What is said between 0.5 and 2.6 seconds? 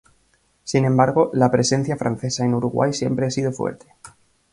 Sin embargo, la presencia francesa en